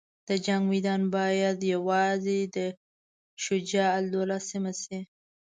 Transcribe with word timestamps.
د 0.27 0.29
جنګ 0.45 0.63
میدان 0.71 1.01
باید 1.15 1.57
یوازې 1.73 2.39
د 2.55 2.57
شجاع 3.43 3.91
الدوله 3.99 4.37
سیمه 4.49 4.71
شي. 4.81 4.99